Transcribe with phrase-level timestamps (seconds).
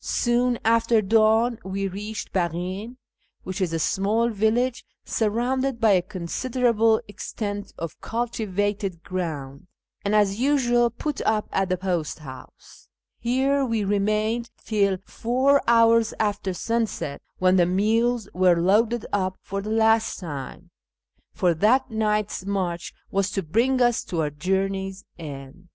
[0.00, 2.96] Soon after dawn we reached Baghin
[3.44, 9.68] (which is a small village surrounded by a considerable extent of cultivated grouudj,
[10.04, 12.88] and, as usual, put up at the post house.
[13.20, 19.62] Here we remained till four hours after sunset, when the mules were loaded up for
[19.62, 20.70] the last time,
[21.32, 25.68] for that night's march was to bring us to our journey's end.